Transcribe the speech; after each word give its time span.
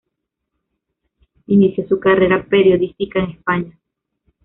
Inició 1.45 1.87
su 1.87 1.99
carrera 1.99 2.43
periodística 2.49 3.19
en 3.19 3.29
España. 3.29 3.79